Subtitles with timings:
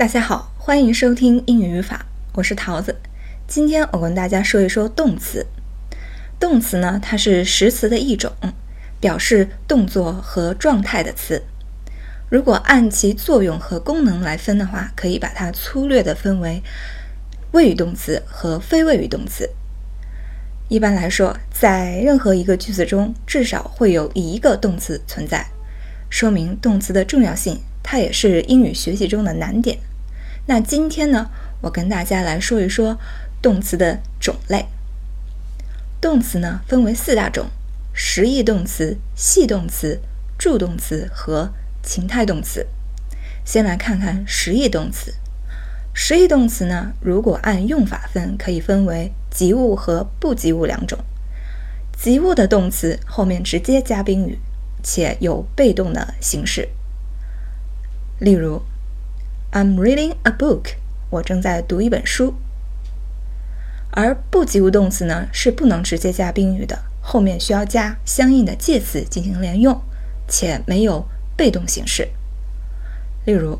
[0.00, 2.96] 大家好，欢迎收听英语语法，我是桃子。
[3.46, 5.44] 今天我跟大家说一说动词。
[6.38, 8.32] 动词呢，它是实词的一种，
[8.98, 11.42] 表示动作和状态的词。
[12.30, 16.62] 如果按其作用和功能来分的话，可以把它粗略地分为
[17.52, 19.50] 谓语动词和非谓语动词。
[20.70, 25.46] 一般来说，在任何一个句子中，至少会有一个动词存在，
[26.08, 27.60] 说明动词的重要性。
[27.82, 29.76] 它也是英语学习中的难点。
[30.46, 31.30] 那今天呢，
[31.60, 32.98] 我跟大家来说一说
[33.40, 34.66] 动词的种类。
[36.00, 37.46] 动词呢分为四大种：
[37.92, 40.00] 实义动词、系动词、
[40.38, 42.66] 助动词和情态动词。
[43.44, 45.14] 先来看看实义动词。
[45.92, 50.98] 实义动词呢，如果按用法分，可以分为及物和不及物两种。
[51.96, 54.38] 及物的动词后面直接加宾语，
[54.82, 56.68] 且有被动的形式。
[58.18, 58.62] 例如
[59.52, 60.74] ，I'm reading a book。
[61.10, 62.34] 我正在读一本书。
[63.92, 69.82] 而不及物动词呢，是不能直接加宾语的，后面需要加相应的介词进行连用，
[70.28, 72.08] 且没有被动形式。
[73.24, 73.58] 例如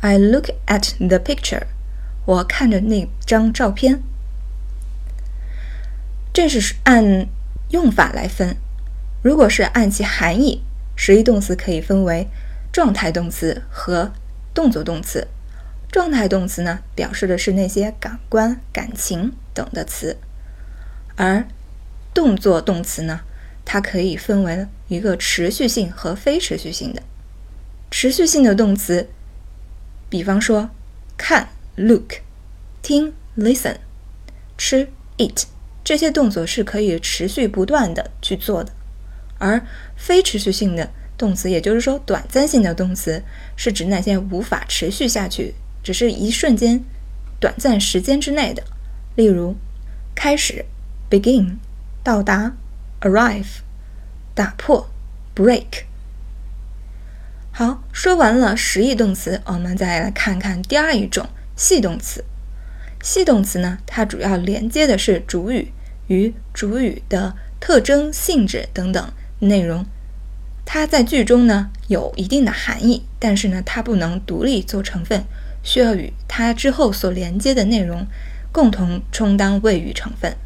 [0.00, 1.62] ，I look at the picture。
[2.26, 4.02] 我看着那张照片。
[6.32, 7.28] 这是按
[7.70, 8.56] 用法来分。
[9.22, 10.62] 如果是按其含义，
[10.96, 12.28] 实义动词可以分为。
[12.72, 14.12] 状态动词和
[14.54, 15.26] 动作动词。
[15.92, 20.14] 状态动词呢，表示的是那些感官、感情等的词；
[21.16, 21.44] 而
[22.14, 23.22] 动作动词呢，
[23.64, 27.02] 它可以分为一个持续性和非持续性的。
[27.90, 29.08] 持续性的动词，
[30.08, 30.70] 比方说
[31.16, 32.20] 看 （look）、
[32.82, 33.78] 听 （listen）、
[34.56, 35.42] 吃 （eat），
[35.82, 38.70] 这些动作是可以持续不断的去做的；
[39.38, 39.60] 而
[39.96, 40.88] 非持续性的。
[41.20, 43.22] 动词，也就是说，短暂性的动词
[43.54, 46.82] 是指那些无法持续下去，只是一瞬间、
[47.38, 48.62] 短暂时间之内的。
[49.16, 49.54] 例如，
[50.14, 50.64] 开始
[51.10, 51.56] （begin）、
[52.02, 52.56] 到达
[53.02, 53.60] （arrive）、
[54.34, 54.88] 打破
[55.36, 55.84] （break）。
[57.52, 62.24] 好，说完了实义动词，我们再来看看第二一种系动词。
[63.02, 65.70] 系动词呢，它主要连接的是主语
[66.06, 69.84] 与主语的特征、性质等等内容。
[70.72, 75.24] 它在句中呢有一定的含义，但是呢它不能独立做成分，
[75.64, 78.06] 需要与它之后所连接的内容
[78.52, 80.36] 共同充当谓语成分。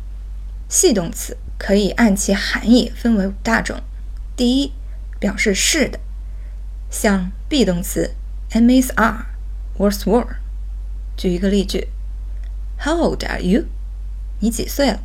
[0.66, 3.82] 系动词可以按其含义分为五大种。
[4.34, 4.72] 第一，
[5.20, 6.00] 表示是的，
[6.90, 8.14] 像 be 动词
[8.52, 9.26] am is are
[9.76, 10.36] was were。
[11.18, 11.88] 举一个例句
[12.78, 13.66] ：How old are you？
[14.40, 15.00] 你几岁了？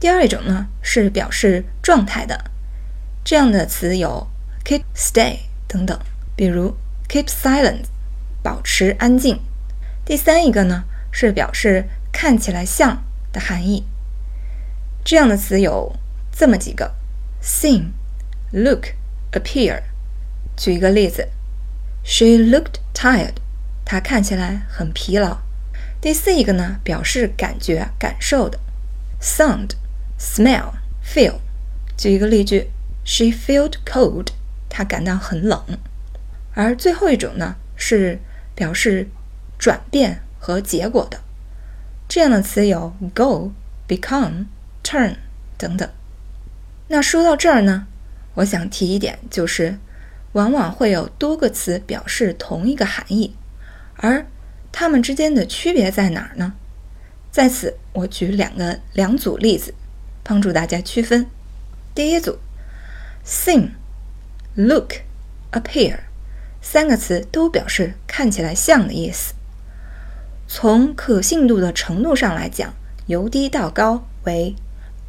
[0.00, 2.50] 第二种呢是表示状态的。
[3.26, 4.28] 这样的词有
[4.64, 5.98] keep、stay 等等，
[6.36, 6.76] 比如
[7.08, 7.86] keep silent，
[8.40, 9.40] 保持安静。
[10.04, 13.84] 第三一个呢是表示看起来像的含义。
[15.04, 15.96] 这样的词有
[16.30, 16.94] 这么几个
[17.42, 17.86] ：seem、
[18.52, 18.90] look、
[19.32, 19.82] appear。
[20.56, 21.28] 举一个例子
[22.04, 23.34] ：She looked tired。
[23.84, 25.38] 她看起来很疲劳。
[26.00, 28.60] 第四一个呢表示感觉、感受的
[29.20, 29.70] ：sound、
[30.16, 31.40] smell、feel。
[31.96, 32.70] 举一个例句。
[33.08, 34.30] She felt cold，
[34.68, 35.78] 她感到很冷。
[36.54, 38.18] 而最后一种呢，是
[38.56, 39.08] 表示
[39.56, 41.20] 转变和结果的。
[42.08, 43.52] 这样的词有 go、
[43.86, 44.46] become、
[44.82, 45.14] turn
[45.56, 45.88] 等等。
[46.88, 47.86] 那说到这儿呢，
[48.34, 49.78] 我想提一点，就是
[50.32, 53.36] 往往会有多个词表示同一个含义，
[53.96, 54.26] 而
[54.72, 56.54] 它们之间的区别在哪儿呢？
[57.30, 59.72] 在此，我举两个两组例子，
[60.24, 61.26] 帮助大家区分。
[61.94, 62.38] 第一组。
[63.26, 63.70] Seem,
[64.54, 65.00] look,
[65.50, 65.98] appear，
[66.62, 69.34] 三个词都表示看起来像的意思。
[70.46, 72.72] 从可信度的程度上来讲，
[73.06, 74.54] 由低到高为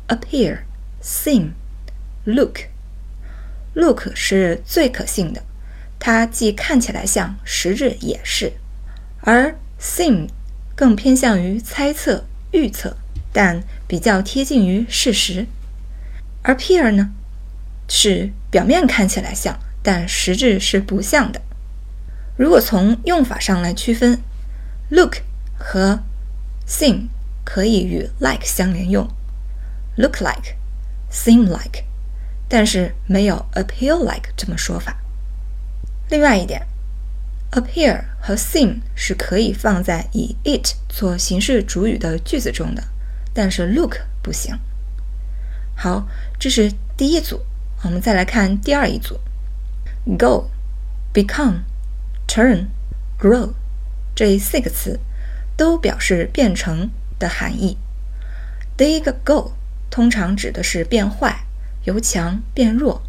[0.08, 0.62] appear,
[1.00, 1.52] seem,
[2.24, 2.62] look。
[3.76, 5.44] Look 是最可信的，
[6.00, 8.54] 它既看起来像，实质也是；
[9.22, 10.28] 而 seem
[10.76, 12.98] 更偏向于猜测、预测，
[13.32, 15.46] 但比较贴近于事实。
[16.42, 17.14] 而 appear 呢？
[17.88, 21.42] 是表面看起来像，但实质是不像的。
[22.36, 24.22] 如果从用法上来区分
[24.90, 25.18] ，look
[25.58, 26.04] 和
[26.68, 27.08] seem
[27.44, 29.10] 可以与 like 相连用
[29.96, 31.84] ，look like，seem like，
[32.48, 34.98] 但是没有 appear like 这么说法。
[36.10, 36.66] 另外一点
[37.52, 42.84] ，appear 和 seem 是可以放在以 it 做形式主语的句子中的，
[43.34, 44.58] 但是 look 不行。
[45.76, 46.08] 好，
[46.38, 47.42] 这是第一组。
[47.84, 49.20] 我们再来看第二一组
[50.18, 50.50] ：go、
[51.14, 51.60] become、
[52.28, 52.68] turn、
[53.20, 53.52] grow
[54.16, 55.00] 这四个词
[55.56, 56.90] 都表示变成
[57.20, 57.78] 的含义。
[58.76, 59.54] 第一个 go
[59.90, 61.46] 通常指的是变坏，
[61.84, 63.02] 由强变弱，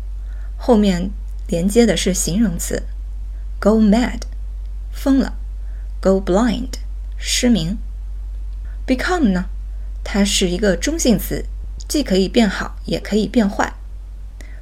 [0.56, 1.10] 后面
[1.46, 2.82] 连接的是形容词
[3.58, 4.20] ，go mad
[4.92, 5.34] 疯了
[6.00, 6.74] ，go blind
[7.16, 7.78] 失明。
[8.86, 9.46] become 呢，
[10.04, 11.46] 它是一个中性词，
[11.88, 13.74] 既可以变好，也可以变坏，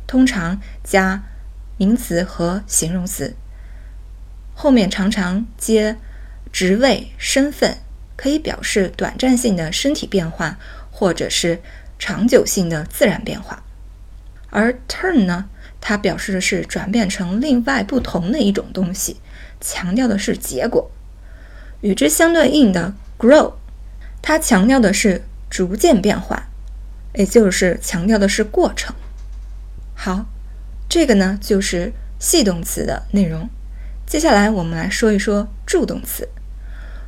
[0.06, 1.22] 通常加
[1.76, 3.34] 名词和形容词，
[4.54, 5.96] 后面常常接
[6.52, 7.78] 职位、身份，
[8.16, 10.58] 可以表示短暂性的身体变化。
[10.98, 11.60] 或者是
[11.98, 13.62] 长久性的自然变化，
[14.48, 19.20] 而 turn 呢，它表示的是转变成另外不同的一种东西，
[19.60, 20.90] 强调的是结果。
[21.82, 23.52] 与之相对应的 grow，
[24.22, 26.48] 它强调的是逐渐变化，
[27.12, 28.96] 也就是强调的是过程。
[29.98, 30.26] 好，
[30.88, 33.48] 这个呢就是系动词的内容。
[34.06, 36.28] 接下来我们来说一说助动词。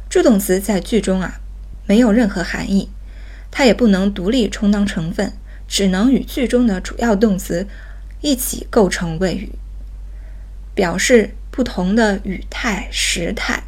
[0.08, 1.38] 助动词在句中啊
[1.86, 2.88] 没有任何含义。
[3.50, 5.32] 它也不能独立充当成分，
[5.66, 7.66] 只能与句中的主要动词
[8.20, 9.52] 一起构成谓语，
[10.74, 13.62] 表示不同的语态、时态、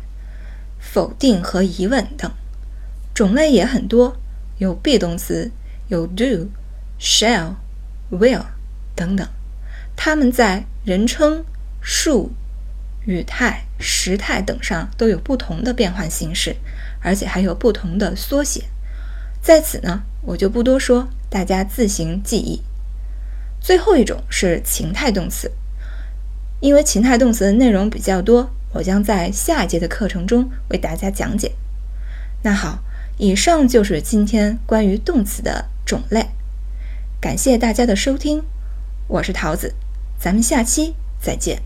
[0.79, 2.31] 否定和疑问等。
[3.15, 4.17] 种类也很多，
[4.59, 5.51] 有 be 动词，
[5.89, 6.49] 有 do、
[6.99, 7.55] shall、
[8.11, 8.45] will
[9.01, 9.27] 等等。
[9.97, 11.43] 它们在人称、
[11.81, 12.33] 数、
[13.07, 16.57] 语态、时态等上都有不同的变换形式，
[17.01, 18.65] 而且还有不同的缩写。
[19.41, 22.61] 在此呢，我就不多说，大家自行记忆。
[23.59, 25.51] 最后一种是情态动词，
[26.61, 31.53] 因为情态动词的内容比较多，我将在下一节的课程中为大家讲解。
[32.43, 32.81] 那好，
[33.17, 36.27] 以上就是今天关于动词的种类。
[37.19, 38.43] 感谢大家的收听，
[39.13, 39.75] 我是桃子，
[40.21, 41.61] 咱们下期再见。